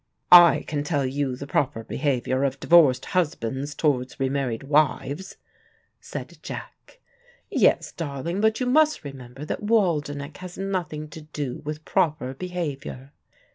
[0.31, 5.37] "I can tell you the proper behavior of divorced husbands towards re married wives,"
[5.99, 6.99] said Jack.
[7.51, 13.11] "Yes, darling, but you must remember that Waldenech has nothing to do with proper behavior.